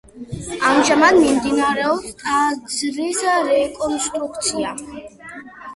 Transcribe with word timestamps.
ამჟამად 0.69 1.17
მიმდინარეობს 1.23 2.17
ტაძრის 2.23 3.23
რეკონსტრუქცია. 3.53 4.77